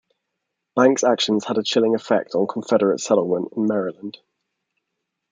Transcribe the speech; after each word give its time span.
Banks's 0.75 1.03
actions 1.07 1.45
had 1.45 1.59
a 1.59 1.63
chilling 1.63 1.93
effect 1.93 2.33
on 2.33 2.47
Confederate 2.47 2.99
sentiment 3.01 3.49
in 3.55 3.67
Maryland. 3.67 4.17